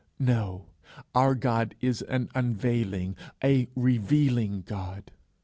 [0.17, 0.65] No,
[1.13, 5.11] our God is an unveiling, a revealing God.